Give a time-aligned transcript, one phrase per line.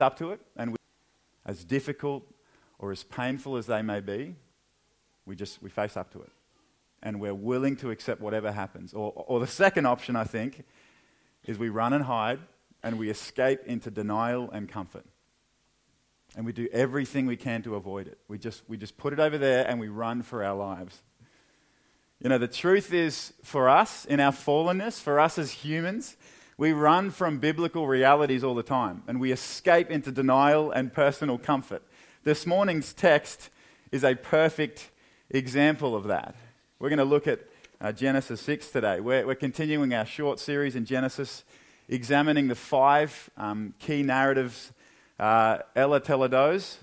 [0.00, 0.76] up to it, and we,
[1.44, 2.24] as difficult
[2.78, 4.34] or as painful as they may be,
[5.24, 6.30] we just we face up to it,
[7.02, 8.94] and we're willing to accept whatever happens.
[8.94, 10.64] Or, or the second option, I think,
[11.44, 12.40] is we run and hide,
[12.82, 15.06] and we escape into denial and comfort,
[16.36, 18.18] and we do everything we can to avoid it.
[18.28, 21.02] We just we just put it over there, and we run for our lives.
[22.20, 26.16] You know, the truth is for us in our fallenness, for us as humans
[26.58, 31.36] we run from biblical realities all the time and we escape into denial and personal
[31.38, 31.82] comfort.
[32.24, 33.50] This morning's text
[33.92, 34.90] is a perfect
[35.30, 36.34] example of that.
[36.78, 37.40] We're going to look at
[37.80, 39.00] uh, Genesis 6 today.
[39.00, 41.44] We're, we're, continuing our short series in Genesis,
[41.88, 44.72] examining the five um, key narratives,
[45.18, 45.58] uh,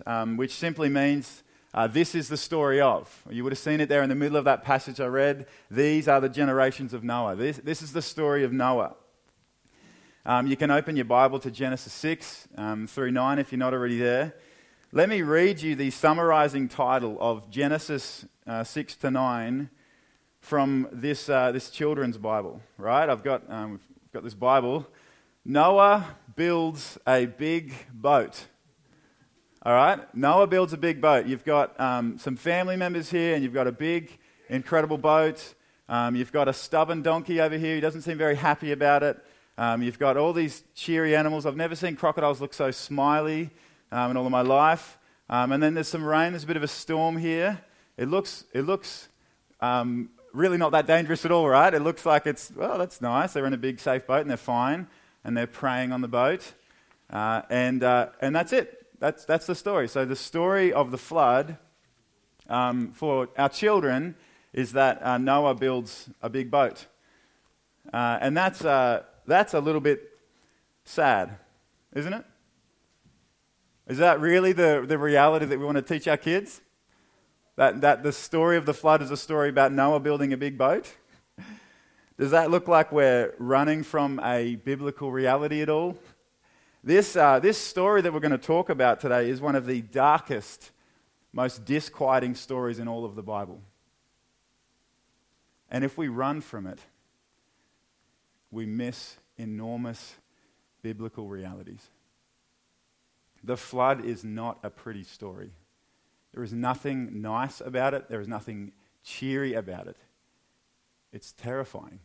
[0.06, 3.24] um, which simply means uh, this is the story of.
[3.28, 5.48] You would have seen it there in the middle of that passage I read.
[5.72, 7.36] These are the generations of Noah.
[7.36, 8.96] This, this is the story of Noah.
[10.26, 13.74] Um, you can open your Bible to Genesis 6 um, through 9 if you're not
[13.74, 14.34] already there.
[14.94, 19.70] Let me read you the summarizing title of Genesis uh, 6 to 9
[20.40, 23.10] from this, uh, this children's Bible, right?
[23.10, 23.82] I've got, um,
[24.14, 24.88] got this Bible.
[25.44, 28.46] Noah builds a big boat.
[29.64, 30.00] All right?
[30.16, 31.26] Noah builds a big boat.
[31.26, 35.54] You've got um, some family members here, and you've got a big, incredible boat.
[35.90, 37.76] Um, you've got a stubborn donkey over here.
[37.76, 39.22] He doesn't seem very happy about it.
[39.58, 41.46] Um, you've got all these cheery animals.
[41.46, 43.52] I've never seen crocodiles look so smiley
[43.92, 44.98] um, in all of my life.
[45.30, 46.32] Um, and then there's some rain.
[46.32, 47.62] There's a bit of a storm here.
[47.98, 49.10] It looks, it looks
[49.62, 51.74] um, really not that dangerous at all, right?
[51.74, 53.34] It looks like it's, well, that's nice.
[53.34, 54.88] They're in a big, safe boat and they're fine.
[55.24, 56.54] And they're praying on the boat.
[57.10, 58.88] Uh, and, uh, and that's it.
[59.00, 59.88] That's, that's the story.
[59.88, 61.58] So the story of the flood
[62.50, 64.16] um, for our children
[64.52, 66.88] is that uh, Noah builds a big boat.
[67.94, 70.02] Uh, and that's uh, that's a little bit
[70.84, 71.38] sad,
[71.94, 72.26] isn't it?
[73.88, 76.62] Is that really the, the reality that we want to teach our kids?
[77.56, 80.58] That, that the story of the flood is a story about Noah building a big
[80.58, 80.92] boat?
[82.18, 85.98] Does that look like we're running from a biblical reality at all?
[86.84, 89.82] This, uh, this story that we're going to talk about today is one of the
[89.82, 90.72] darkest,
[91.32, 93.62] most disquieting stories in all of the Bible.
[95.70, 96.80] And if we run from it,
[98.54, 100.16] we miss enormous
[100.84, 101.90] biblical realities.
[103.44, 105.52] The flood is not a pretty story.
[106.34, 108.72] There is nothing nice about it, there is nothing
[109.04, 109.98] cheery about it.
[111.12, 112.00] It's terrifying.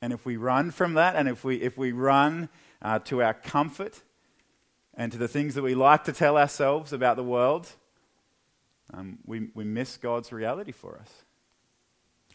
[0.00, 2.48] And if we run from that, and if we, if we run
[2.80, 4.00] uh, to our comfort
[4.94, 7.68] and to the things that we like to tell ourselves about the world,
[8.94, 11.24] um, we, we miss God's reality for us.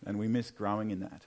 [0.05, 1.23] And we miss growing in that.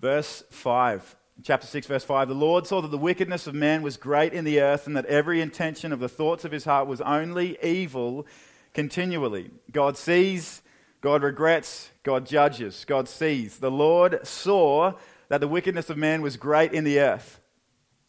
[0.00, 3.96] Verse 5, chapter 6, verse 5 The Lord saw that the wickedness of man was
[3.96, 7.00] great in the earth, and that every intention of the thoughts of his heart was
[7.00, 8.26] only evil
[8.74, 9.50] continually.
[9.72, 10.62] God sees,
[11.00, 13.58] God regrets, God judges, God sees.
[13.58, 14.94] The Lord saw
[15.28, 17.40] that the wickedness of man was great in the earth.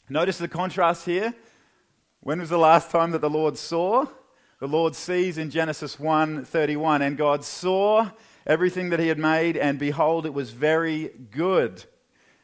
[0.10, 1.34] Notice the contrast here.
[2.22, 4.06] When was the last time that the Lord saw?
[4.60, 8.10] The Lord sees in Genesis 1:31 and God saw
[8.46, 11.84] everything that he had made, and behold, it was very good.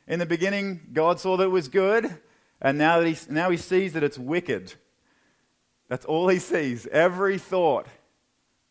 [0.07, 2.17] In the beginning, God saw that it was good,
[2.61, 4.73] and now, that he, now he sees that it's wicked.
[5.87, 6.87] That's all he sees.
[6.87, 7.87] Every thought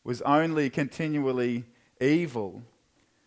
[0.03, 1.65] was only continually
[2.01, 2.63] evil.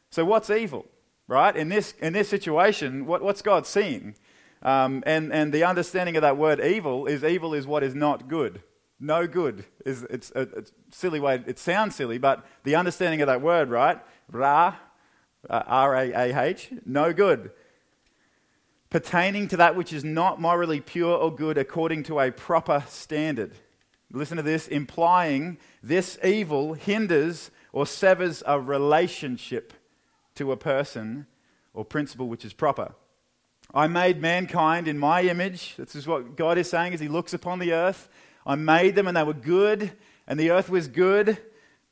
[0.09, 0.85] So, what's evil,
[1.27, 1.55] right?
[1.55, 4.15] In this, in this situation, what, what's God seeing?
[4.61, 8.27] Um, and, and the understanding of that word evil is evil is what is not
[8.27, 8.61] good
[8.99, 13.27] no good is it's a, a, silly way it sounds silly but the understanding of
[13.27, 13.99] that word right?
[14.31, 14.75] Ra
[15.49, 17.51] uh, r-a-a-h no good.
[18.89, 23.53] Pertaining to that which is not morally pure or good according to a proper standard.
[24.11, 24.67] Listen to this.
[24.67, 29.73] Implying this evil hinders or severs a relationship
[30.35, 31.27] to a person
[31.73, 32.95] or principle which is proper.
[33.73, 35.75] I made mankind in my image.
[35.75, 38.07] This is what god is saying as he looks upon the earth
[38.47, 39.91] I made them and they were good,
[40.25, 41.37] and the earth was good,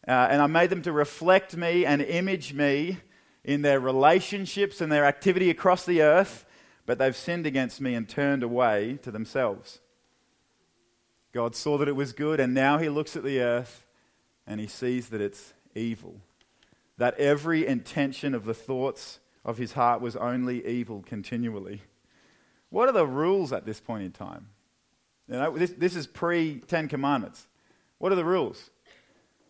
[0.08, 3.00] uh, and I made them to reflect me and image me
[3.44, 6.46] in their relationships and their activity across the earth,
[6.86, 9.82] but they've sinned against me and turned away to themselves.
[11.34, 13.86] God saw that it was good, and now he looks at the earth
[14.48, 16.22] and he sees that it's evil.
[16.98, 21.82] That every intention of the thoughts of his heart was only evil continually.
[22.70, 24.48] What are the rules at this point in time?
[25.28, 27.48] You know, this, this is pre Ten Commandments.
[27.98, 28.70] What are the rules?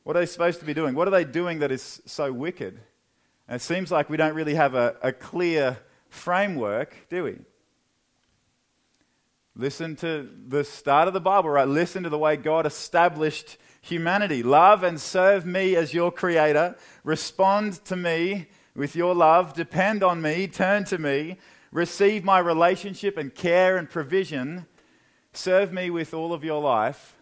[0.03, 0.95] What are they supposed to be doing?
[0.95, 2.79] What are they doing that is so wicked?
[3.47, 5.77] And it seems like we don't really have a, a clear
[6.09, 7.37] framework, do we?
[9.55, 11.67] Listen to the start of the Bible, right?
[11.67, 14.43] Listen to the way God established humanity.
[14.43, 16.75] Love and serve me as your creator.
[17.03, 19.53] Respond to me with your love.
[19.53, 20.47] Depend on me.
[20.47, 21.37] Turn to me.
[21.71, 24.65] Receive my relationship and care and provision.
[25.35, 27.17] Serve me with all of your life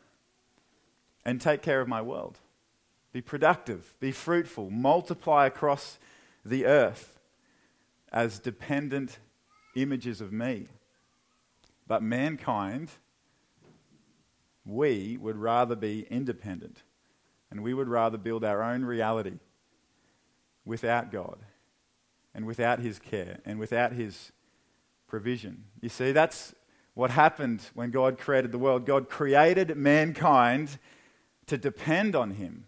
[1.26, 2.38] and take care of my world.
[3.12, 5.98] Be productive, be fruitful, multiply across
[6.46, 7.20] the earth
[8.12, 9.18] as dependent
[9.76, 10.68] images of me.
[11.88, 12.90] But mankind,
[14.64, 16.84] we would rather be independent
[17.50, 19.40] and we would rather build our own reality
[20.66, 21.40] without God
[22.34, 24.32] and without His care and without His
[25.08, 25.66] provision.
[25.82, 26.54] You see, that's
[26.94, 28.86] what happened when God created the world.
[28.86, 30.78] God created mankind
[31.48, 32.66] to depend on Him.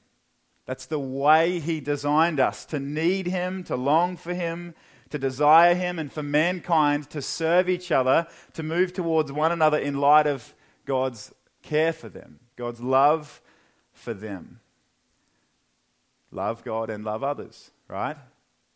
[0.65, 4.73] That's the way He designed us to need Him, to long for Him,
[5.11, 9.77] to desire Him, and for mankind to serve each other, to move towards one another
[9.77, 10.55] in light of
[10.85, 13.41] God's care for them, God's love
[13.93, 14.59] for them.
[16.31, 18.17] Love God and love others, right?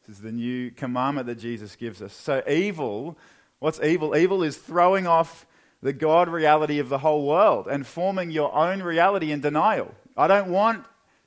[0.08, 2.14] This is the new commandment that Jesus gives us.
[2.14, 3.18] So, evil,
[3.60, 4.16] what's evil?
[4.16, 5.46] Evil is throwing off
[5.82, 9.94] the God reality of the whole world and forming your own reality in denial.
[10.18, 10.86] I don't want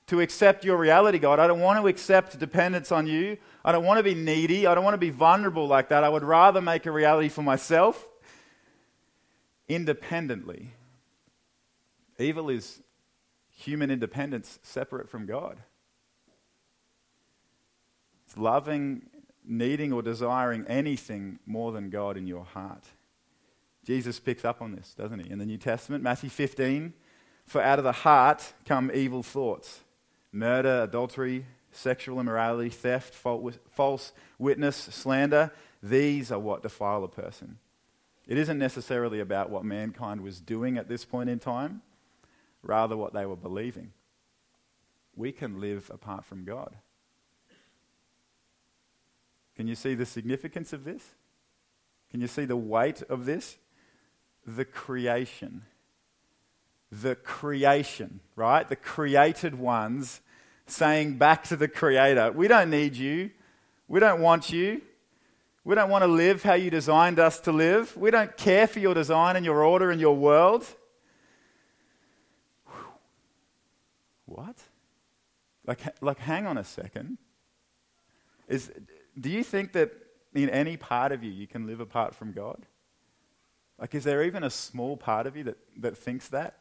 [0.08, 1.38] to accept your reality, God.
[1.38, 3.38] I don't want to accept dependence on you.
[3.64, 4.66] I don't want to be needy.
[4.66, 6.04] I don't want to be vulnerable like that.
[6.04, 8.08] I would rather make a reality for myself
[9.68, 10.72] independently.
[12.18, 12.82] Evil is
[13.56, 15.58] human independence separate from God.
[18.26, 19.06] It's loving,
[19.44, 22.84] needing, or desiring anything more than God in your heart.
[23.84, 25.30] Jesus picks up on this, doesn't he?
[25.30, 26.92] In the New Testament, Matthew 15,
[27.46, 29.80] for out of the heart come evil thoughts
[30.30, 35.50] murder, adultery, sexual immorality, theft, false witness, slander.
[35.82, 37.58] These are what defile a person.
[38.28, 41.82] It isn't necessarily about what mankind was doing at this point in time,
[42.62, 43.92] rather, what they were believing.
[45.16, 46.76] We can live apart from God.
[49.62, 51.04] Can you see the significance of this?
[52.10, 53.58] Can you see the weight of this?
[54.44, 55.62] the creation.
[56.90, 58.68] The creation, right?
[58.68, 60.20] The created ones
[60.66, 63.30] saying back to the Creator, We don't need you.
[63.86, 64.82] We don't want you.
[65.62, 67.96] We don't want to live how you designed us to live.
[67.96, 70.66] We don't care for your design and your order and your world.
[74.26, 74.56] What?
[75.64, 77.18] Like, like hang on a second.
[78.48, 78.72] Is,
[79.18, 79.92] do you think that
[80.34, 82.66] in any part of you you can live apart from God?
[83.78, 86.58] Like, is there even a small part of you that, that thinks that?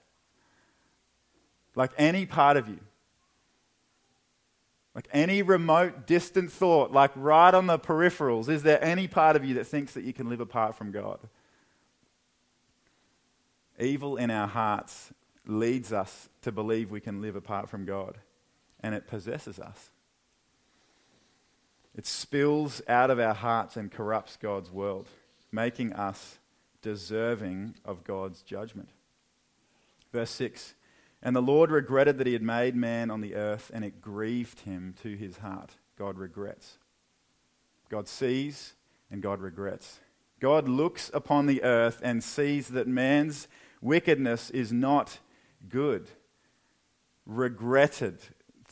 [1.75, 2.80] Like, any part of you.
[4.95, 9.45] Like, any remote, distant thought, like right on the peripherals, is there any part of
[9.45, 11.19] you that thinks that you can live apart from God?
[13.80, 15.13] Evil in our hearts
[15.45, 18.18] leads us to believe we can live apart from God,
[18.81, 19.90] and it possesses us.
[21.95, 25.07] It spills out of our hearts and corrupts God's world,
[25.51, 26.39] making us
[26.81, 28.89] deserving of God's judgment.
[30.11, 30.73] Verse 6
[31.21, 34.61] And the Lord regretted that he had made man on the earth, and it grieved
[34.61, 35.71] him to his heart.
[35.97, 36.77] God regrets.
[37.89, 38.73] God sees,
[39.11, 39.99] and God regrets.
[40.39, 43.48] God looks upon the earth and sees that man's
[43.81, 45.19] wickedness is not
[45.69, 46.10] good.
[47.25, 48.17] Regretted.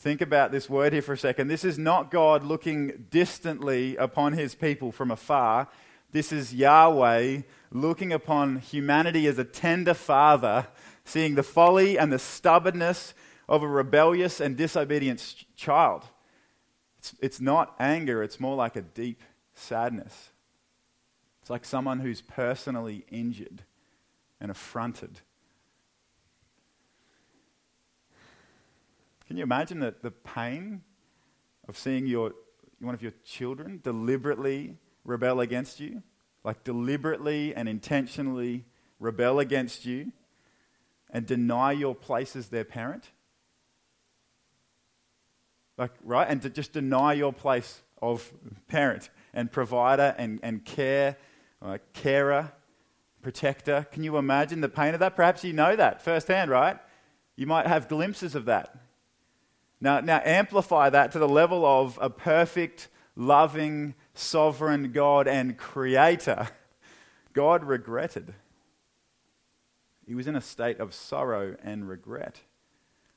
[0.00, 1.48] Think about this word here for a second.
[1.48, 5.68] This is not God looking distantly upon his people from afar.
[6.10, 10.68] This is Yahweh looking upon humanity as a tender father,
[11.04, 13.12] seeing the folly and the stubbornness
[13.46, 16.04] of a rebellious and disobedient child.
[16.98, 19.20] It's, it's not anger, it's more like a deep
[19.52, 20.30] sadness.
[21.42, 23.64] It's like someone who's personally injured
[24.40, 25.20] and affronted.
[29.30, 30.82] Can you imagine the, the pain
[31.68, 32.32] of seeing your,
[32.80, 36.02] one of your children deliberately rebel against you,
[36.42, 38.64] like deliberately and intentionally
[38.98, 40.10] rebel against you
[41.10, 43.12] and deny your place as their parent?
[45.78, 46.26] Like, right?
[46.28, 48.32] And to just deny your place of
[48.66, 51.16] parent and provider and, and care,
[51.62, 52.50] uh, carer,
[53.22, 53.86] protector.
[53.92, 55.14] Can you imagine the pain of that?
[55.14, 56.78] Perhaps you know that firsthand, right?
[57.36, 58.76] You might have glimpses of that.
[59.80, 66.48] Now, now amplify that to the level of a perfect, loving, sovereign God and creator,
[67.32, 68.34] God regretted.
[70.06, 72.40] He was in a state of sorrow and regret.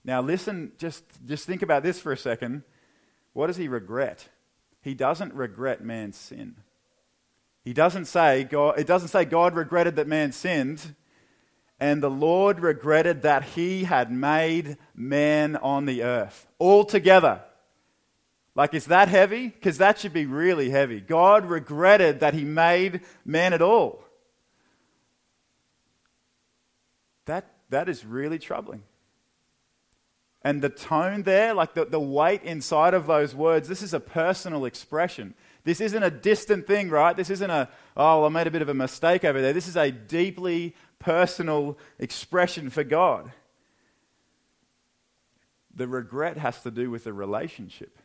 [0.06, 2.64] Now, listen, just, just think about this for a second.
[3.34, 4.30] What does he regret?
[4.82, 6.58] He doesn't regret man's sin.
[7.64, 10.96] He doesn't say God, it doesn't say God regretted that man sinned.
[11.80, 17.42] And the Lord regretted that he had made man on the earth altogether.
[18.56, 19.48] Like, is that heavy?
[19.48, 21.02] Because that should be really heavy.
[21.02, 24.04] God regretted that he made man at all.
[27.26, 28.84] That, that is really troubling.
[30.44, 34.00] And the tone there, like the, the weight inside of those words, this is a
[34.00, 35.34] personal expression.
[35.64, 37.16] This isn't a distant thing, right?
[37.16, 39.54] This isn't a, oh, I made a bit of a mistake over there.
[39.54, 43.32] This is a deeply personal expression for God.
[45.76, 48.00] The regret has to do with the relationship,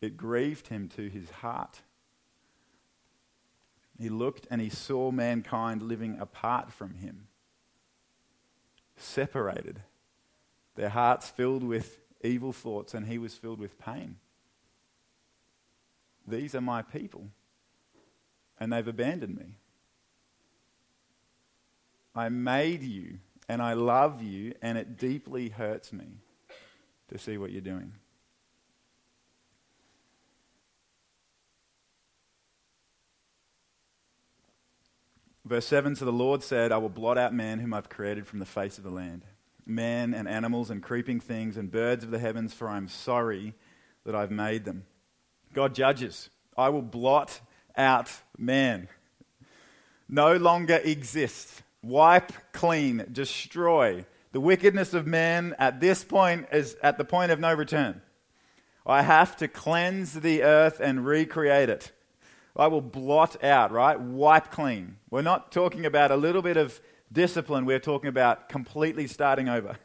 [0.00, 1.80] it grieved him to his heart.
[3.98, 7.28] He looked and he saw mankind living apart from him,
[8.96, 9.80] separated,
[10.74, 14.16] their hearts filled with evil thoughts, and he was filled with pain.
[16.26, 17.28] These are my people,
[18.58, 19.58] and they've abandoned me.
[22.14, 23.18] I made you,
[23.48, 26.06] and I love you, and it deeply hurts me
[27.08, 27.92] to see what you're doing.
[35.44, 38.38] Verse 7 So the Lord said, I will blot out man whom I've created from
[38.38, 39.24] the face of the land,
[39.66, 43.54] man and animals and creeping things and birds of the heavens, for I am sorry
[44.04, 44.84] that I've made them.
[45.52, 46.30] God judges.
[46.56, 47.40] I will blot
[47.76, 48.88] out man.
[50.08, 51.62] No longer exists.
[51.84, 54.06] Wipe clean, destroy.
[54.32, 58.00] The wickedness of man at this point is at the point of no return.
[58.86, 61.92] I have to cleanse the earth and recreate it.
[62.56, 64.00] I will blot out, right?
[64.00, 64.96] Wipe clean.
[65.10, 66.80] We're not talking about a little bit of
[67.12, 69.76] discipline, we're talking about completely starting over.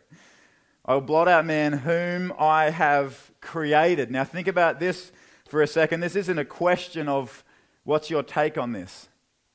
[0.86, 4.10] I will blot out man whom I have created.
[4.10, 5.12] Now, think about this
[5.48, 6.00] for a second.
[6.00, 7.44] This isn't a question of
[7.84, 9.10] what's your take on this,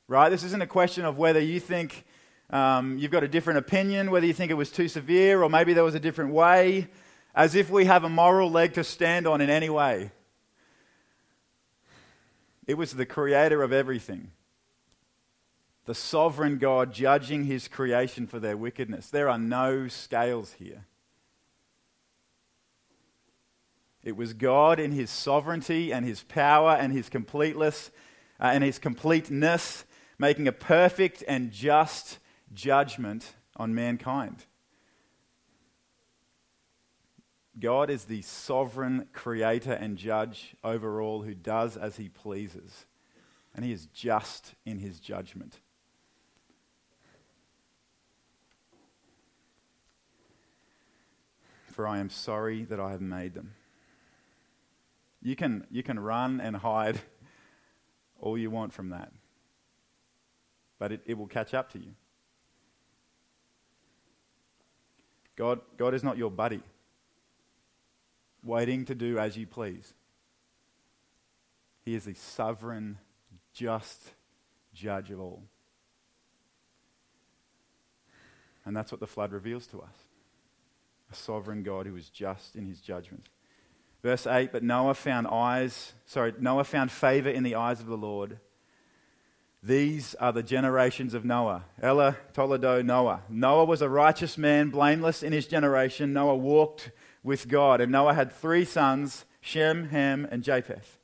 [0.08, 0.28] right?
[0.28, 2.04] This isn't a question of whether you think
[2.50, 5.72] um, you've got a different opinion, whether you think it was too severe or maybe
[5.72, 6.88] there was a different way,
[7.34, 10.12] as if we have a moral leg to stand on in any way.
[12.66, 14.30] It was the creator of everything,
[15.84, 19.10] the sovereign God judging his creation for their wickedness.
[19.10, 20.86] There are no scales here.
[24.02, 27.90] It was God in his sovereignty and his power and his completeness
[28.38, 29.84] uh, and his completeness
[30.18, 32.18] making a perfect and just
[32.54, 34.46] judgment on mankind.
[37.58, 42.86] God is the sovereign creator and judge over all who does as he pleases,
[43.54, 45.60] and he is just in his judgment.
[51.66, 53.54] For I am sorry that I have made them.
[55.22, 57.00] You can, you can run and hide
[58.20, 59.12] all you want from that,
[60.78, 61.94] but it, it will catch up to you.
[65.36, 66.62] God, God is not your buddy,
[68.42, 69.94] waiting to do as you please.
[71.84, 72.98] He is the sovereign,
[73.52, 74.12] just
[74.72, 75.42] judge of all.
[78.64, 79.94] And that's what the flood reveals to us
[81.12, 83.28] a sovereign God who is just in his judgment.
[84.02, 87.96] Verse 8, but Noah found eyes, sorry, Noah found favor in the eyes of the
[87.96, 88.38] Lord.
[89.66, 91.64] These are the generations of Noah.
[91.80, 93.22] Ella, toledot, Noah.
[93.30, 96.12] Noah was a righteous man, blameless in his generation.
[96.12, 96.90] Noah walked
[97.22, 97.80] with God.
[97.80, 100.98] And Noah had three sons Shem, Ham, and Japheth.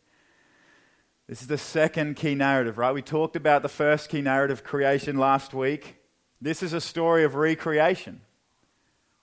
[1.26, 2.92] This is the second key narrative, right?
[2.92, 5.96] We talked about the first key narrative, creation, last week.
[6.42, 8.20] This is a story of recreation.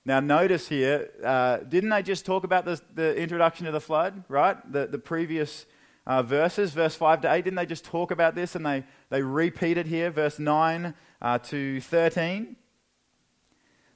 [0.04, 4.24] Now, notice here, uh, didn't they just talk about the, the introduction of the flood,
[4.30, 4.58] right?
[4.72, 5.68] The, the previous
[6.08, 9.22] uh, verses, verse 5 to 8, didn't they just talk about this and they, they
[9.22, 12.56] repeat it here, verse 9 uh, to 13?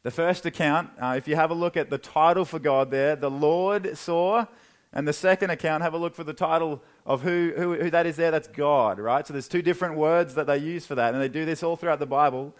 [0.03, 3.15] The first account, uh, if you have a look at the title for God there,
[3.15, 4.45] the Lord saw,
[4.91, 8.05] and the second account, have a look for the title of who, who, who that
[8.05, 9.25] is there, that's God, right?
[9.25, 11.77] So there's two different words that they use for that, and they do this all
[11.77, 12.53] throughout the Bible.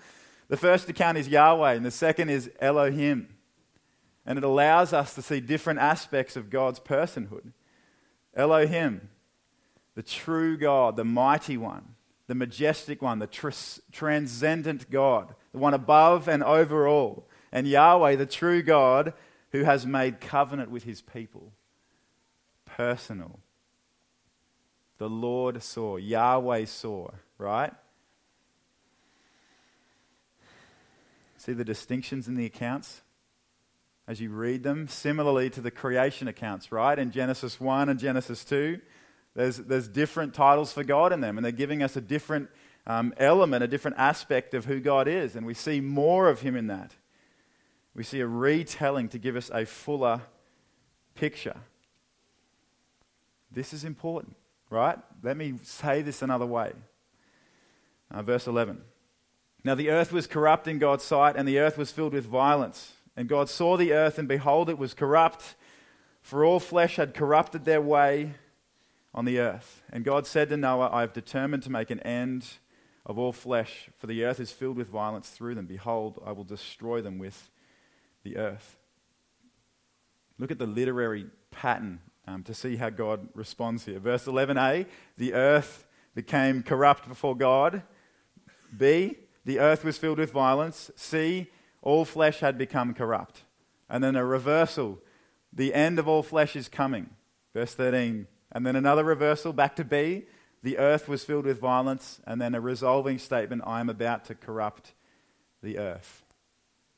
[0.48, 3.28] The first account is Yahweh, and the second is Elohim.
[4.26, 7.52] And it allows us to see different aspects of God's personhood.
[8.34, 9.10] Elohim,
[9.96, 11.96] the true God, the mighty one,
[12.28, 13.50] the majestic one, the tr-
[13.92, 17.28] transcendent God, the one above and over all.
[17.52, 19.14] And Yahweh, the true God,
[19.52, 21.52] who has made covenant with his people.
[22.66, 23.40] Personal.
[24.98, 27.74] The Lord saw, Yahweh saw, right?
[31.38, 33.02] See the distinctions in the accounts?
[34.12, 37.00] as you read them, similarly to the creation accounts, right?
[37.00, 38.78] In Genesis 1 and Genesis 2,
[39.34, 42.50] there's, there's different titles for God in them, and they're giving us a different
[42.86, 46.56] um, element, a different aspect of who God is, and we see more of Him
[46.56, 46.94] in that.
[47.96, 50.22] We see a retelling to give us a fuller
[51.16, 51.58] picture.
[53.52, 54.36] This is important,
[54.70, 54.98] right?
[55.24, 56.74] Let me say this another way.
[58.10, 58.82] Uh, verse 11.
[59.64, 62.94] Now the earth was corrupt in God's sight, and the earth was filled with violence.
[63.16, 65.56] And God saw the earth, and behold, it was corrupt,
[66.22, 68.34] for all flesh had corrupted their way
[69.14, 69.84] on the earth.
[69.92, 72.48] And God said to Noah, I have determined to make an end
[73.06, 75.66] of all flesh, for the earth is filled with violence through them.
[75.66, 77.50] Behold, I will destroy them with
[78.24, 78.78] the earth.
[80.38, 84.00] Look at the literary pattern um, to see how God responds here.
[84.00, 84.86] Verse 11a
[85.18, 87.84] the earth became corrupt before God.
[88.76, 90.92] B, the earth was filled with violence.
[90.96, 91.48] C,
[91.82, 93.44] all flesh had become corrupt.
[93.90, 95.00] And then a reversal.
[95.52, 97.10] The end of all flesh is coming.
[97.54, 98.28] Verse 13.
[98.52, 100.24] And then another reversal back to B.
[100.64, 102.20] The earth was filled with violence.
[102.26, 104.94] And then a resolving statement I am about to corrupt
[105.62, 106.24] the earth.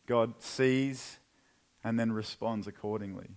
[0.05, 1.17] God sees
[1.83, 3.29] and then responds accordingly.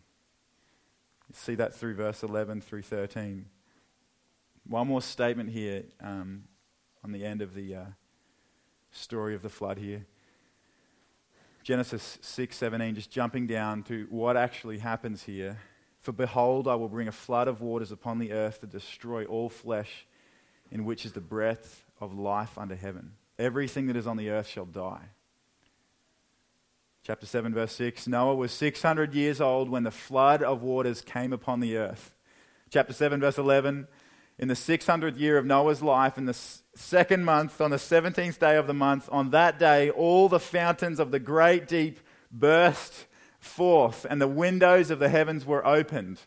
[1.28, 3.46] You see that through verse 11 through 13.
[4.68, 6.44] One more statement here um,
[7.04, 7.85] on the end of the uh,
[8.90, 10.06] story of the flood here.
[11.62, 15.58] Genesis 6:17 just jumping down to what actually happens here.
[16.06, 19.48] For behold, I will bring a flood of waters upon the earth to destroy all
[19.48, 20.06] flesh
[20.70, 23.14] in which is the breath of life under heaven.
[23.40, 25.02] Everything that is on the earth shall die.
[27.02, 31.32] Chapter 7, verse 6 Noah was 600 years old when the flood of waters came
[31.32, 32.14] upon the earth.
[32.70, 33.88] Chapter 7, verse 11
[34.38, 36.38] In the 600th year of Noah's life, in the
[36.76, 41.00] second month, on the 17th day of the month, on that day, all the fountains
[41.00, 41.98] of the great deep
[42.30, 43.06] burst
[43.46, 46.20] forth, and the windows of the heavens were opened.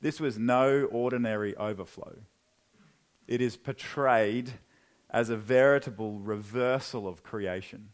[0.00, 2.16] This was no ordinary overflow.
[3.26, 4.52] It is portrayed
[5.10, 7.90] as a veritable reversal of creation.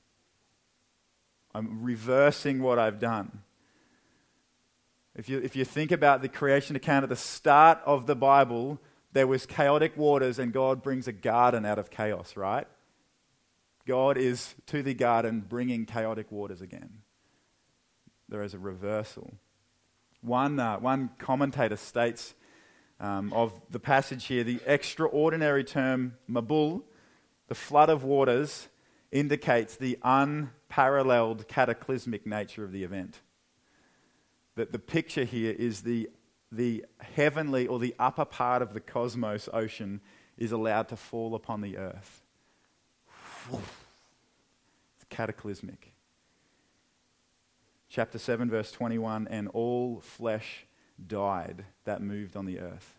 [1.55, 3.43] I'm reversing what I've done.
[5.15, 8.81] If you, if you think about the creation account at the start of the Bible,
[9.13, 12.67] there was chaotic waters and God brings a garden out of chaos, right?
[13.87, 17.04] God is to the garden bringing chaotic waters again.
[18.29, 19.35] There is a reversal.
[20.23, 22.35] One, uh, one commentator states
[23.01, 26.83] um, of the passage here the extraordinary term mabul,
[27.49, 28.69] the flood of waters,
[29.13, 33.21] indicates the unparalleled cataclysmic nature of the event.
[34.57, 36.09] That the picture here is the,
[36.51, 40.01] the heavenly or the upper part of the cosmos ocean
[40.39, 42.23] is allowed to fall upon the earth.
[43.53, 45.94] It's cataclysmic.
[47.95, 50.67] Chapter 7, verse 21 and all flesh
[51.07, 52.99] died that moved on the earth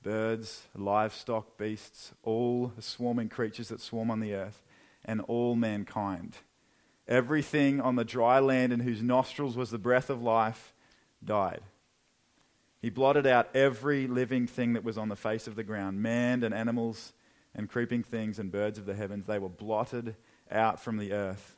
[0.00, 4.62] birds, livestock, beasts, all swarming creatures that swarm on the earth
[5.04, 6.36] and all mankind.
[7.08, 10.72] Everything on the dry land in whose nostrils was the breath of life
[11.24, 11.62] died.
[12.80, 16.44] He blotted out every living thing that was on the face of the ground man
[16.44, 17.12] and animals
[17.56, 19.26] and creeping things and birds of the heavens.
[19.26, 20.14] They were blotted
[20.48, 21.56] out from the earth.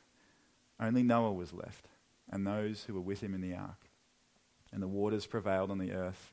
[0.81, 1.89] Only Noah was left,
[2.33, 3.89] and those who were with him in the ark.
[4.73, 6.33] And the waters prevailed on the earth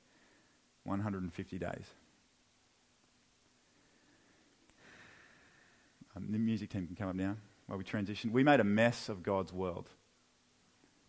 [0.85, 1.85] 150 days.
[6.15, 7.35] Um, the music team can come up now
[7.67, 8.31] while we transition.
[8.31, 9.89] We made a mess of God's world.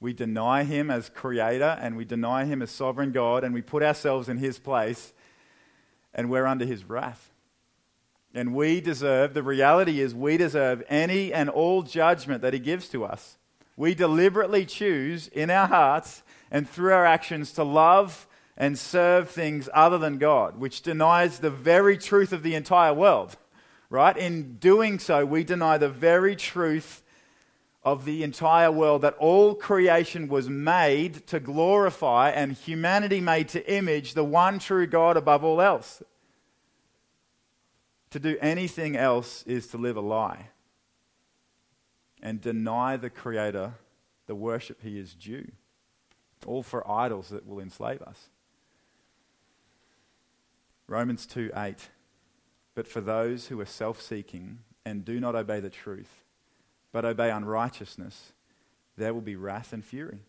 [0.01, 3.83] We deny Him as creator and we deny Him as sovereign God and we put
[3.83, 5.13] ourselves in His place
[6.13, 7.31] and we're under His wrath.
[8.35, 12.89] And we deserve, the reality is, we deserve any and all judgment that He gives
[12.91, 13.39] to us.
[13.81, 19.71] We deliberately choose in our hearts and through our actions to love and serve things
[19.73, 23.37] other than God, which denies the very truth of the entire world
[23.91, 24.17] right?
[24.17, 27.03] In doing so, we deny the very truth
[27.83, 33.73] of the entire world that all creation was made to glorify and humanity made to
[33.73, 36.03] image the one true God above all else.
[38.11, 40.51] To do anything else is to live a lie
[42.23, 43.75] and deny the Creator
[44.27, 45.51] the worship He is due,
[46.47, 48.29] all for idols that will enslave us.
[50.87, 51.89] Romans 2 8
[52.75, 56.25] but for those who are self seeking and do not obey the truth,
[56.93, 58.33] but obey unrighteousness,
[58.97, 60.21] there will be wrath and fury.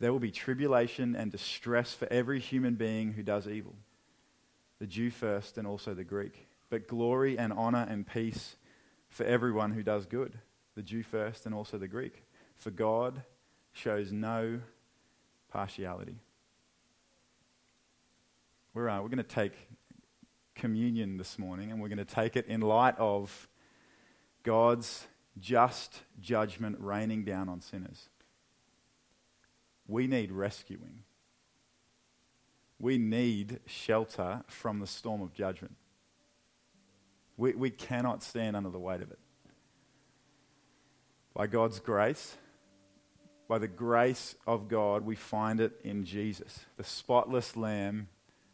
[0.00, 3.74] There will be tribulation and distress for every human being who does evil,
[4.80, 8.56] the Jew first and also the Greek, but glory and honor and peace
[9.08, 10.38] for everyone who does good,
[10.74, 12.24] the Jew first and also the Greek.
[12.56, 13.22] For God
[13.72, 14.60] shows no
[15.50, 16.16] partiality.
[18.72, 19.52] We're, uh, we're going to take
[20.54, 23.48] communion this morning, and we're going to take it in light of
[24.42, 25.06] God's
[25.40, 28.08] just judgment raining down on sinners.
[29.86, 31.02] We need rescuing.
[32.78, 35.76] We need shelter from the storm of judgment.
[37.36, 39.18] We, we cannot stand under the weight of it.
[41.34, 42.36] By God's grace,
[43.48, 48.08] by the grace of God, we find it in Jesus, the spotless Lamb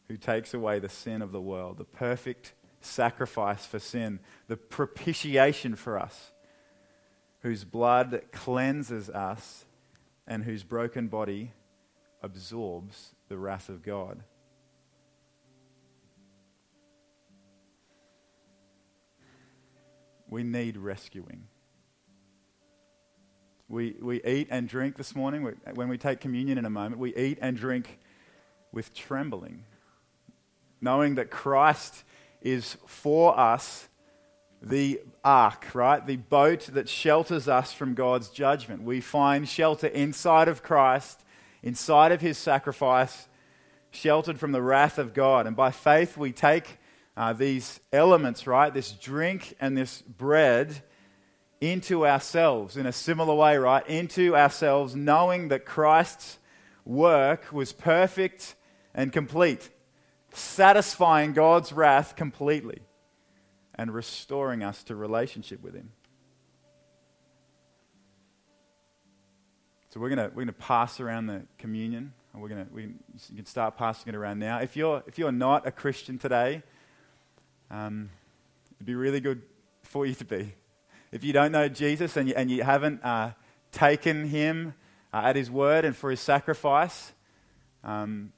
[0.08, 5.76] who takes away the sin of the world, the perfect sacrifice for sin, the propitiation
[5.76, 6.32] for us,
[7.40, 9.66] whose blood cleanses us
[10.26, 11.52] and whose broken body
[12.22, 14.22] absorbs the wrath of God.
[20.28, 21.48] We need rescuing.
[23.70, 25.44] We, we eat and drink this morning.
[25.44, 28.00] We, when we take communion in a moment, we eat and drink
[28.72, 29.62] with trembling,
[30.80, 32.02] knowing that Christ
[32.42, 33.88] is for us
[34.60, 36.04] the ark, right?
[36.04, 38.82] The boat that shelters us from God's judgment.
[38.82, 41.24] We find shelter inside of Christ,
[41.62, 43.28] inside of his sacrifice,
[43.92, 45.46] sheltered from the wrath of God.
[45.46, 46.78] And by faith, we take
[47.16, 48.74] uh, these elements, right?
[48.74, 50.82] This drink and this bread
[51.60, 53.86] into ourselves in a similar way, right?
[53.86, 56.38] Into ourselves, knowing that Christ's
[56.84, 58.54] work was perfect
[58.94, 59.70] and complete,
[60.32, 62.80] satisfying God's wrath completely
[63.74, 65.90] and restoring us to relationship with Him.
[69.90, 72.12] So we're going we're gonna pass around the communion.
[72.32, 74.60] And we're gonna, we, you can start passing it around now.
[74.60, 76.62] If you're, if you're not a Christian today,
[77.70, 78.10] um,
[78.76, 79.42] it'd be really good
[79.82, 80.54] for you to be.
[81.12, 83.32] If you don't know Jesus and you, and you haven't uh,
[83.72, 84.74] taken him
[85.12, 87.12] uh, at his word and for his sacrifice,
[87.82, 88.32] um,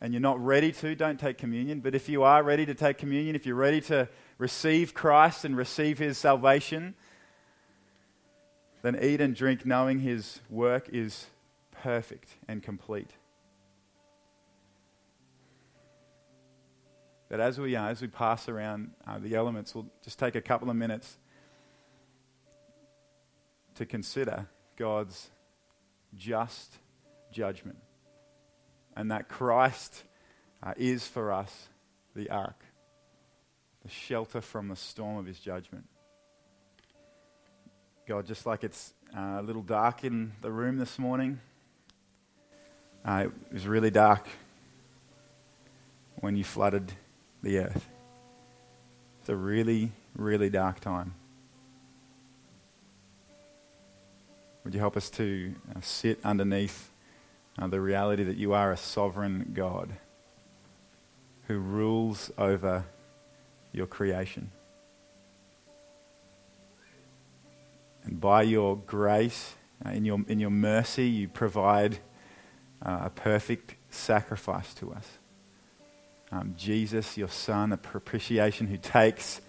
[0.00, 1.78] and you're not ready to, don't take communion.
[1.78, 5.56] But if you are ready to take communion, if you're ready to receive Christ and
[5.56, 6.94] receive his salvation,
[8.82, 11.26] then eat and drink knowing his work is
[11.70, 13.12] perfect and complete.
[17.32, 20.40] that as we, uh, as we pass around uh, the elements, we'll just take a
[20.42, 21.16] couple of minutes
[23.76, 25.30] to consider God's
[26.16, 26.74] just
[27.30, 27.78] judgment
[28.96, 30.04] and that Christ
[30.62, 31.68] uh, is for us
[32.14, 32.62] the ark,
[33.82, 35.86] the shelter from the storm of his judgment.
[38.06, 41.40] God, just like it's uh, a little dark in the room this morning,
[43.04, 44.26] uh, it was really dark
[46.16, 46.92] when you flooded
[47.42, 47.88] the earth.
[49.20, 51.14] It's a really, really dark time.
[54.64, 56.90] Would you help us to uh, sit underneath
[57.58, 59.92] uh, the reality that you are a sovereign God
[61.48, 62.84] who rules over
[63.72, 64.50] your creation?
[68.04, 71.98] And by your grace, uh, in, your, in your mercy, you provide
[72.84, 75.18] uh, a perfect sacrifice to us
[76.32, 79.42] um, Jesus, your Son, a propitiation who takes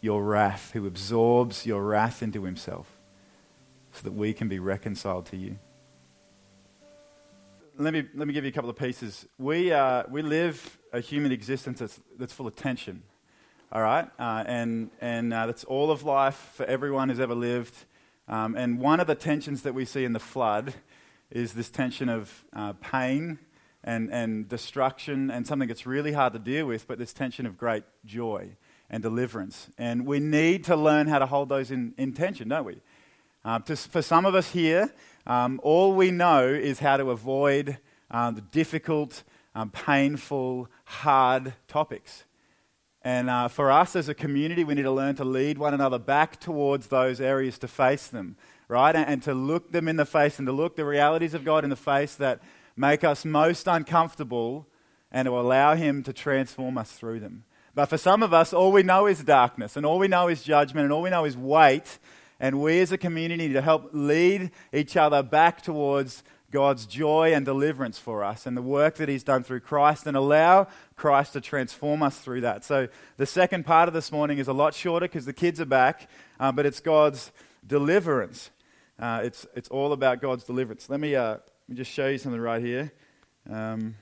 [0.00, 2.86] your wrath, who absorbs your wrath into himself,
[3.92, 5.58] so that we can be reconciled to you.
[7.78, 9.26] Let me, let me give you a couple of pieces.
[9.38, 13.02] We, uh, we live a human existence that's, that's full of tension,
[13.72, 14.08] all right?
[14.18, 17.74] Uh, and and uh, that's all of life for everyone who's ever lived.
[18.28, 20.74] Um, and one of the tensions that we see in the flood
[21.30, 23.38] is this tension of uh, pain
[23.82, 27.56] and, and destruction and something that's really hard to deal with, but this tension of
[27.56, 28.50] great joy
[28.90, 29.70] and deliverance.
[29.78, 32.80] And we need to learn how to hold those in, in tension, don't we?
[33.44, 34.92] To, for some of us here,
[35.26, 37.78] um, all we know is how to avoid
[38.10, 39.24] um, the difficult,
[39.54, 42.24] um, painful, hard topics.
[43.02, 45.98] And uh, for us as a community, we need to learn to lead one another
[45.98, 48.36] back towards those areas to face them,
[48.68, 48.94] right?
[48.94, 51.64] And, and to look them in the face and to look the realities of God
[51.64, 52.40] in the face that
[52.76, 54.68] make us most uncomfortable
[55.10, 57.42] and to allow Him to transform us through them.
[57.74, 60.44] But for some of us, all we know is darkness, and all we know is
[60.44, 61.98] judgment, and all we know is weight.
[62.42, 67.46] And we as a community to help lead each other back towards God's joy and
[67.46, 71.40] deliverance for us and the work that He's done through Christ and allow Christ to
[71.40, 72.64] transform us through that.
[72.64, 75.66] So, the second part of this morning is a lot shorter because the kids are
[75.66, 77.30] back, uh, but it's God's
[77.64, 78.50] deliverance.
[78.98, 80.90] Uh, it's, it's all about God's deliverance.
[80.90, 81.36] Let me, uh,
[81.68, 82.92] me just show you something right here.
[83.48, 83.94] Um,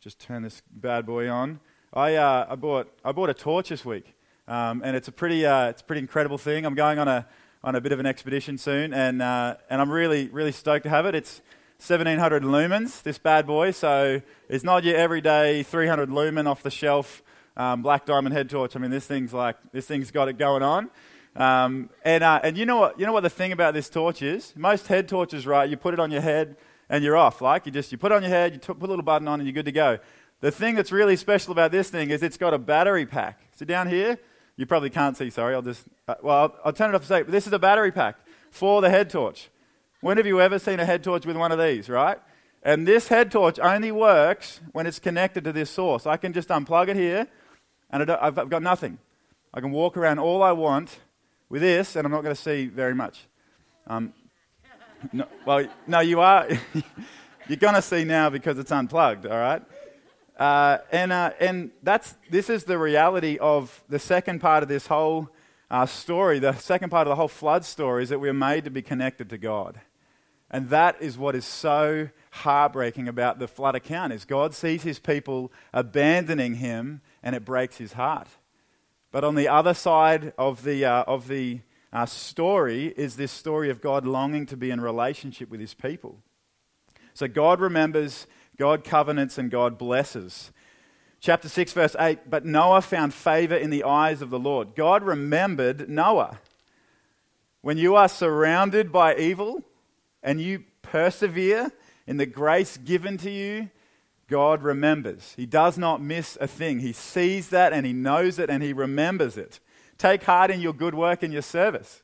[0.00, 1.60] just turn this bad boy on.
[1.94, 4.14] I, uh, I, bought, I bought a torch this week,
[4.48, 6.66] um, and it's a pretty, uh, it's a pretty incredible thing.
[6.66, 7.26] I'm going on a,
[7.64, 10.90] on a bit of an expedition soon, and, uh, and I'm really, really stoked to
[10.90, 11.14] have it.
[11.14, 11.42] It's
[11.78, 17.22] 1700 lumens, this bad boy, so it's not your everyday 300 lumen off the shelf
[17.56, 18.76] um, black diamond head torch.
[18.76, 20.90] I mean, this thing's like this thing's got it going on.
[21.34, 24.22] Um, and uh, and you know what you know what the thing about this torch
[24.22, 24.52] is?
[24.56, 25.68] Most head torches, right?
[25.68, 26.56] You put it on your head
[26.88, 27.40] and you're off.
[27.40, 29.28] Like you just you put it on your head, you t- put a little button
[29.28, 29.98] on, and you're good to go.
[30.40, 33.40] The thing that's really special about this thing is it's got a battery pack.
[33.54, 34.18] So down here,
[34.56, 35.30] you probably can't see.
[35.30, 37.24] Sorry, I'll just uh, well I'll, I'll turn it off a sec.
[37.26, 38.16] But this is a battery pack
[38.50, 39.48] for the head torch.
[40.00, 42.18] When have you ever seen a head torch with one of these, right?
[42.62, 46.06] And this head torch only works when it's connected to this source.
[46.06, 47.26] I can just unplug it here,
[47.90, 48.98] and I've got nothing.
[49.52, 50.98] I can walk around all I want
[51.48, 53.26] with this, and I'm not going to see very much.
[53.86, 54.12] Um,
[55.12, 56.48] no, well, no, you are.
[57.48, 59.62] you're going to see now because it's unplugged, all right?
[60.36, 64.86] Uh, and uh, and that's, this is the reality of the second part of this
[64.86, 65.28] whole
[65.70, 66.38] uh, story.
[66.38, 69.28] The second part of the whole flood story is that we're made to be connected
[69.30, 69.80] to God.
[70.50, 74.98] And that is what is so heartbreaking about the flood account is God sees his
[74.98, 78.28] people abandoning him and it breaks his heart.
[79.10, 81.60] But on the other side of the, uh, of the
[81.92, 86.18] uh, story is this story of God longing to be in relationship with his people.
[87.14, 90.52] So God remembers, God covenants, and God blesses.
[91.20, 94.74] Chapter 6, verse 8 But Noah found favor in the eyes of the Lord.
[94.74, 96.40] God remembered Noah.
[97.60, 99.62] When you are surrounded by evil,
[100.22, 101.72] and you persevere
[102.06, 103.70] in the grace given to you,
[104.28, 105.34] God remembers.
[105.36, 106.80] He does not miss a thing.
[106.80, 109.60] He sees that and he knows it and he remembers it.
[109.98, 112.02] Take heart in your good work and your service.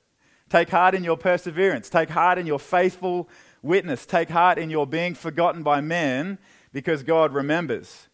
[0.48, 1.88] Take heart in your perseverance.
[1.88, 3.28] Take heart in your faithful
[3.62, 4.06] witness.
[4.06, 6.38] Take heart in your being forgotten by men
[6.72, 8.08] because God remembers.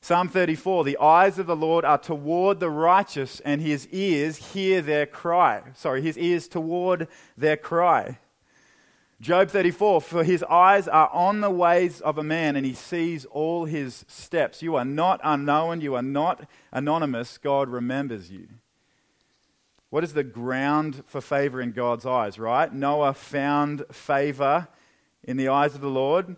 [0.00, 4.80] Psalm 34 The eyes of the Lord are toward the righteous, and his ears hear
[4.80, 5.62] their cry.
[5.74, 8.18] Sorry, his ears toward their cry.
[9.20, 13.24] Job 34 For his eyes are on the ways of a man, and he sees
[13.24, 14.62] all his steps.
[14.62, 17.38] You are not unknown, you are not anonymous.
[17.38, 18.48] God remembers you.
[19.96, 22.70] What is the ground for favor in God's eyes, right?
[22.70, 24.68] Noah found favor
[25.24, 26.36] in the eyes of the Lord.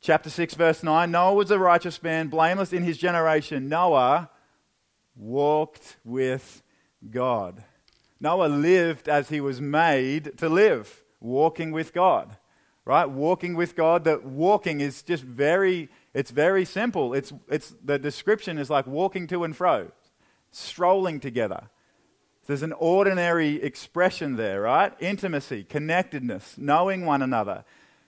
[0.00, 3.68] Chapter 6, verse 9 Noah was a righteous man, blameless in his generation.
[3.68, 4.30] Noah
[5.14, 6.62] walked with
[7.10, 7.62] God.
[8.18, 12.38] Noah lived as he was made to live walking with God,
[12.86, 13.04] right?
[13.04, 14.04] Walking with God.
[14.04, 17.12] That walking is just very, it's very simple.
[17.12, 19.92] It's, it's, the description is like walking to and fro,
[20.52, 21.68] strolling together.
[22.46, 24.92] There's an ordinary expression there, right?
[25.00, 27.64] Intimacy, connectedness, knowing one another,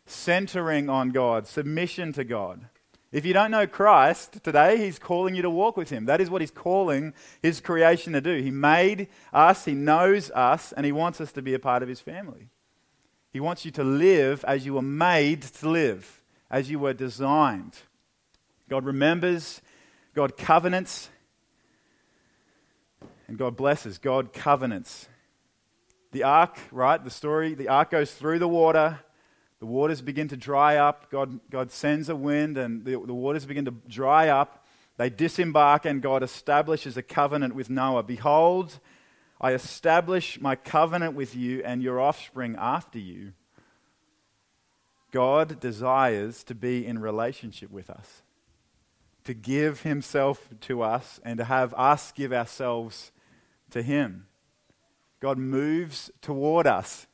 [0.07, 2.67] centering on God, submission to God.
[3.13, 6.07] If you don't know Christ today, He's calling you to walk with Him.
[6.07, 8.43] That is what He's calling His creation to do.
[8.43, 11.89] He made us, He knows us, and He wants us to be a part of
[11.89, 12.49] His family.
[13.33, 17.79] He wants you to live as you were made to live, as you were designed.
[18.69, 19.61] God remembers,
[20.13, 21.09] God covenants,
[23.27, 23.99] and God blesses.
[23.99, 25.09] God covenants.
[26.13, 27.03] The ark, right?
[27.03, 29.01] The story, the ark goes through the water.
[29.61, 31.11] The waters begin to dry up.
[31.11, 34.67] God, God sends a wind, and the, the waters begin to dry up.
[34.97, 38.03] They disembark, and God establishes a covenant with Noah.
[38.03, 38.79] Behold,
[39.41, 43.33] I establish my covenant with you and your offspring after you.
[45.11, 48.23] God desires to be in relationship with us,
[49.25, 53.13] to give himself to us, and to have us give ourselves
[53.71, 54.27] to him.
[55.21, 57.07] God moves toward us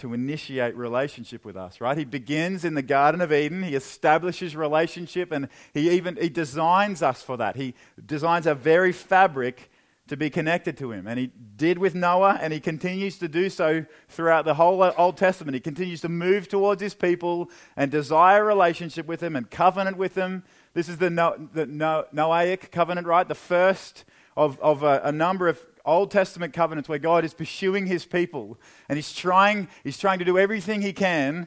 [0.00, 1.96] to initiate relationship with us, right?
[1.96, 3.62] He begins in the Garden of Eden.
[3.62, 7.56] He establishes relationship and he even he designs us for that.
[7.56, 9.70] He designs our very fabric
[10.10, 11.06] to be connected to him.
[11.06, 15.16] And he did with Noah, and he continues to do so throughout the whole Old
[15.16, 15.54] Testament.
[15.54, 20.14] He continues to move towards his people and desire relationship with them and covenant with
[20.14, 20.42] them.
[20.74, 23.28] This is the, no, the no, Noahic covenant, right?
[23.28, 24.04] The first
[24.36, 28.58] of, of a, a number of Old Testament covenants where God is pursuing his people
[28.88, 31.46] and he's trying, he's trying to do everything he can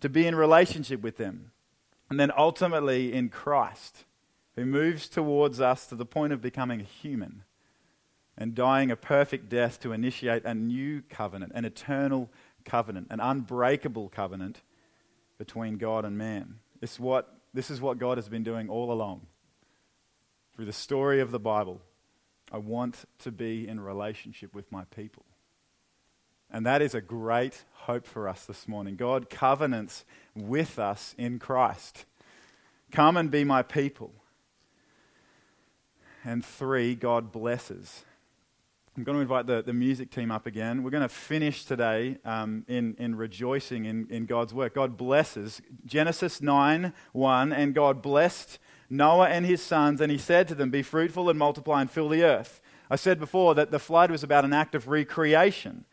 [0.00, 1.50] to be in relationship with them.
[2.08, 4.04] And then ultimately in Christ,
[4.56, 7.44] who moves towards us to the point of becoming a human
[8.40, 12.30] and dying a perfect death to initiate a new covenant, an eternal
[12.64, 14.62] covenant, an unbreakable covenant
[15.36, 16.58] between God and man.
[16.80, 19.26] It's what, this is what God has been doing all along.
[20.56, 21.82] Through the story of the Bible,
[22.50, 25.24] I want to be in relationship with my people.
[26.50, 28.96] And that is a great hope for us this morning.
[28.96, 32.06] God covenants with us in Christ.
[32.90, 34.12] Come and be my people.
[36.24, 38.04] And three, God blesses.
[38.96, 40.82] I'm going to invite the, the music team up again.
[40.82, 44.74] We're going to finish today um, in, in rejoicing in, in God's work.
[44.74, 45.62] God blesses.
[45.86, 48.58] Genesis 9 1, and God blessed
[48.90, 52.08] Noah and his sons, and he said to them, Be fruitful and multiply and fill
[52.08, 52.60] the earth.
[52.90, 55.84] I said before that the flood was about an act of recreation.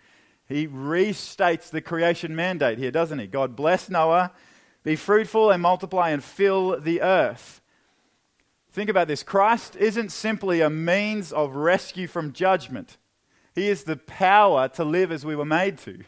[0.50, 3.28] He restates the creation mandate here, doesn't he?
[3.28, 4.32] God bless Noah,
[4.84, 7.62] be fruitful and multiply and fill the earth.
[8.78, 12.98] Think about this Christ isn't simply a means of rescue from judgment,
[13.56, 16.04] He is the power to live as we were made to.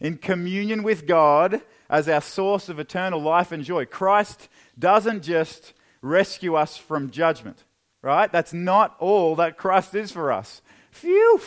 [0.00, 1.60] In communion with God
[1.90, 3.84] as our source of eternal life and joy.
[3.84, 7.64] Christ doesn't just rescue us from judgment,
[8.00, 8.32] right?
[8.32, 10.62] That's not all that Christ is for us.
[10.90, 11.38] Phew!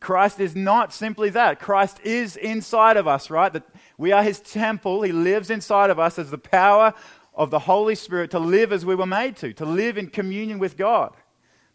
[0.00, 1.60] Christ is not simply that.
[1.60, 3.52] Christ is inside of us, right?
[3.52, 5.02] That we are his temple.
[5.02, 6.94] He lives inside of us as the power
[7.38, 10.58] of the Holy Spirit to live as we were made to, to live in communion
[10.58, 11.14] with God.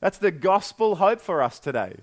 [0.02, 1.95] That's the gospel hope for us today.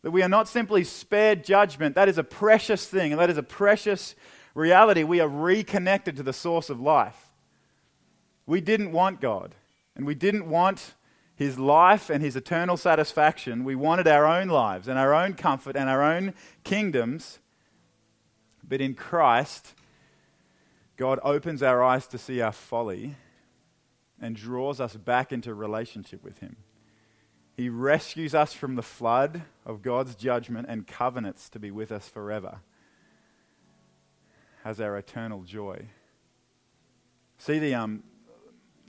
[0.00, 1.94] That we are not simply spared judgment.
[1.94, 4.14] That is a precious thing, and that is a precious
[4.54, 5.02] reality.
[5.02, 7.30] We are reconnected to the source of life.
[8.46, 9.54] We didn't want God,
[9.94, 10.94] and we didn't want
[11.34, 13.64] his life and his eternal satisfaction.
[13.64, 16.32] We wanted our own lives and our own comfort and our own
[16.64, 17.40] kingdoms.
[18.66, 19.74] But in Christ,
[20.96, 23.16] God opens our eyes to see our folly
[24.20, 26.56] and draws us back into relationship with him.
[27.54, 32.08] He rescues us from the flood of God's judgment and covenants to be with us
[32.08, 32.60] forever
[34.64, 35.86] as our eternal joy.
[37.38, 38.02] See the, um,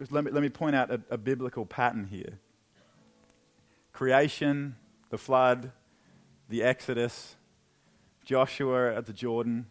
[0.09, 2.39] let me, let me point out a, a biblical pattern here
[3.93, 4.75] creation,
[5.09, 5.71] the flood,
[6.49, 7.35] the Exodus,
[8.23, 9.65] Joshua at the Jordan.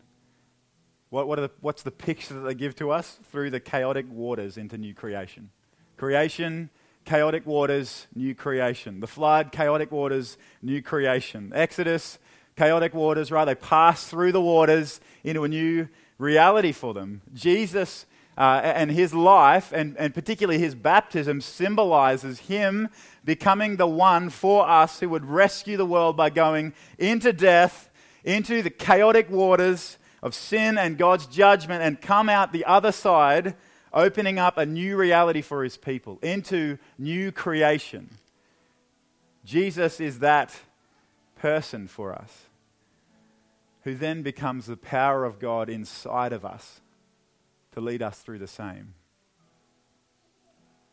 [1.16, 3.18] What, what the, what's the picture that they give to us?
[3.32, 5.48] Through the chaotic waters into new creation.
[5.96, 6.68] Creation,
[7.06, 9.00] chaotic waters, new creation.
[9.00, 11.52] The flood, chaotic waters, new creation.
[11.54, 12.18] Exodus,
[12.54, 13.46] chaotic waters, right?
[13.46, 17.22] They pass through the waters into a new reality for them.
[17.32, 18.04] Jesus
[18.36, 22.90] uh, and his life, and, and particularly his baptism, symbolizes him
[23.24, 27.88] becoming the one for us who would rescue the world by going into death,
[28.22, 33.54] into the chaotic waters of sin and God's judgment, and come out the other side,
[33.92, 38.10] opening up a new reality for his people, into new creation.
[39.44, 40.58] Jesus is that
[41.36, 42.46] person for us,
[43.84, 46.80] who then becomes the power of God inside of us
[47.72, 48.94] to lead us through the same.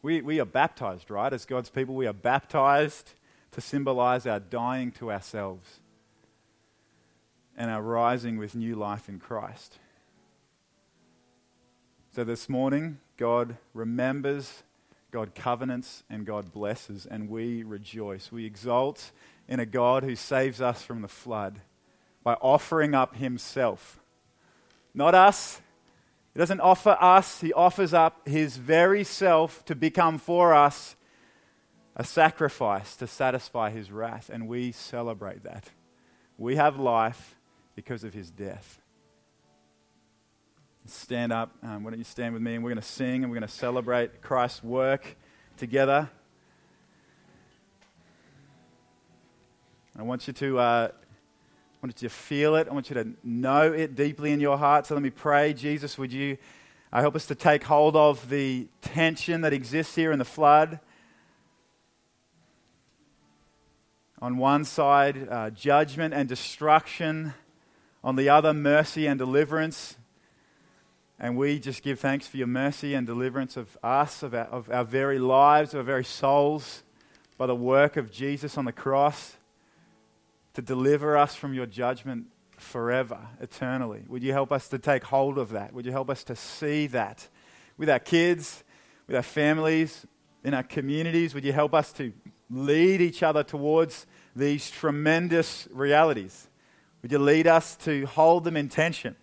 [0.02, 1.32] We, we are baptized, right?
[1.32, 3.14] As God's people, we are baptized
[3.52, 5.80] to symbolize our dying to ourselves
[7.58, 9.78] and are rising with new life in Christ.
[12.16, 14.64] So this morning, God remembers,
[15.12, 18.32] God covenants, and God blesses, and we rejoice.
[18.32, 19.12] We exult
[19.48, 21.62] in a God who saves us from the flood
[22.24, 24.00] by offering up Himself.
[24.94, 25.62] Not us,
[26.34, 30.96] he doesn't offer us, He offers up His very self to become for us
[31.96, 35.70] a sacrifice to satisfy His wrath, and we celebrate that.
[36.38, 37.36] We have life
[37.76, 38.80] because of His death.
[40.86, 41.56] Stand up.
[41.64, 42.56] Um, why don't you stand with me?
[42.56, 45.16] And we're going to sing and we're going to celebrate Christ's work
[45.56, 46.10] together.
[49.98, 52.68] I want you to uh, I want you to feel it.
[52.68, 54.88] I want you to know it deeply in your heart.
[54.88, 55.54] So let me pray.
[55.54, 56.38] Jesus, would you
[56.92, 60.80] uh, help us to take hold of the tension that exists here in the flood?
[64.22, 67.34] On one side, uh, judgment and destruction.
[68.04, 69.98] On the other, mercy and deliverance.
[71.20, 74.70] And we just give thanks for your mercy and deliverance of us, of our, of
[74.70, 76.84] our very lives, of our very souls,
[77.38, 79.38] by the work of Jesus on the cross
[80.54, 84.04] to deliver us from your judgment forever, eternally.
[84.08, 85.74] Would you help us to take hold of that?
[85.74, 87.28] Would you help us to see that
[87.78, 88.64] with our kids,
[89.08, 90.06] with our families,
[90.44, 91.34] in our communities?
[91.34, 92.14] Would you help us to
[92.50, 96.48] lead each other towards these tremendous realities?
[97.04, 99.16] Would you lead us to hold them in tension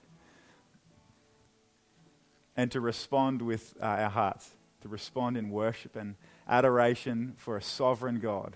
[2.57, 4.51] and to respond with uh, our hearts,
[4.83, 6.15] to respond in worship and
[6.49, 8.55] adoration for a sovereign God?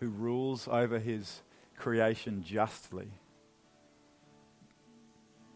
[0.00, 1.42] who rules over his
[1.76, 3.08] creation justly.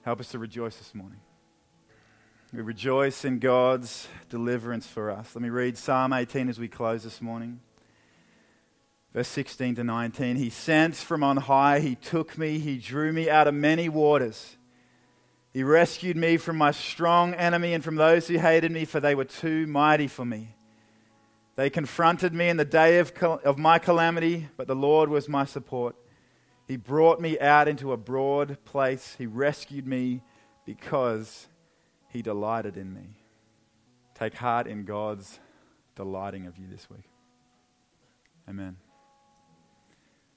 [0.03, 1.21] Help us to rejoice this morning.
[2.53, 5.35] We rejoice in God's deliverance for us.
[5.35, 7.61] Let me read Psalm 18 as we close this morning.
[9.15, 10.37] Verse 16 to 19.
[10.37, 14.57] He sent from on high, He took me, He drew me out of many waters.
[15.53, 19.15] He rescued me from my strong enemy and from those who hated me, for they
[19.15, 20.57] were too mighty for me.
[21.55, 25.45] They confronted me in the day of, of my calamity, but the Lord was my
[25.45, 25.95] support.
[26.67, 29.15] He brought me out into a broad place.
[29.17, 30.23] He rescued me
[30.67, 31.47] because
[32.09, 33.17] he delighted in me.
[34.15, 35.39] take heart in God's
[35.95, 37.05] delighting of you this week.
[38.49, 38.77] Amen.